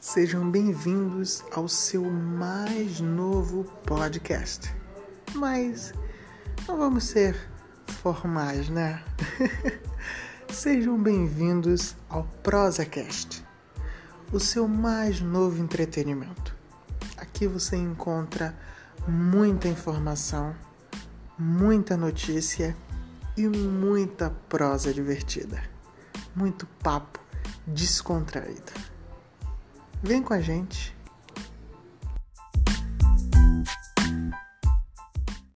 [0.00, 4.74] Sejam bem-vindos ao seu mais novo podcast.
[5.34, 5.92] Mas
[6.66, 7.36] não vamos ser
[7.86, 9.04] formais, né?
[10.48, 13.44] Sejam bem-vindos ao ProsaCast,
[14.32, 16.56] o seu mais novo entretenimento.
[17.18, 18.58] Aqui você encontra
[19.06, 20.56] muita informação,
[21.38, 22.74] muita notícia
[23.36, 25.62] e muita prosa divertida.
[26.34, 27.20] Muito papo
[27.66, 28.89] descontraído.
[30.02, 30.96] Vem com a gente